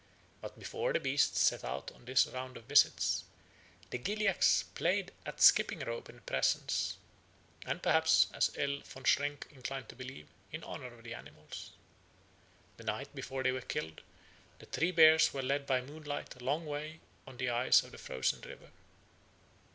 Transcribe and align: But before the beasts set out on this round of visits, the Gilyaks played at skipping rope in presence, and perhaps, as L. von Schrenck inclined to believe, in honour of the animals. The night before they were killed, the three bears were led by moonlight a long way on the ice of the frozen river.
But 0.41 0.57
before 0.57 0.93
the 0.93 0.99
beasts 0.99 1.39
set 1.39 1.63
out 1.63 1.91
on 1.91 2.05
this 2.05 2.25
round 2.25 2.57
of 2.57 2.63
visits, 2.63 3.23
the 3.91 3.99
Gilyaks 3.99 4.63
played 4.73 5.11
at 5.27 5.39
skipping 5.43 5.81
rope 5.81 6.09
in 6.09 6.21
presence, 6.21 6.97
and 7.67 7.83
perhaps, 7.83 8.25
as 8.33 8.51
L. 8.57 8.79
von 8.83 9.03
Schrenck 9.03 9.45
inclined 9.51 9.89
to 9.89 9.95
believe, 9.95 10.27
in 10.51 10.63
honour 10.63 10.91
of 10.97 11.03
the 11.03 11.13
animals. 11.13 11.69
The 12.77 12.83
night 12.83 13.13
before 13.13 13.43
they 13.43 13.51
were 13.51 13.61
killed, 13.61 14.01
the 14.57 14.65
three 14.65 14.89
bears 14.89 15.35
were 15.35 15.43
led 15.43 15.67
by 15.67 15.81
moonlight 15.81 16.35
a 16.35 16.43
long 16.43 16.65
way 16.65 17.01
on 17.27 17.37
the 17.37 17.51
ice 17.51 17.83
of 17.83 17.91
the 17.91 17.99
frozen 17.99 18.41
river. 18.41 18.71